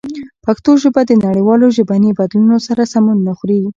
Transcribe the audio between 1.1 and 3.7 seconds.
نړیوالو ژبني بدلونونو سره سمون نه خوري.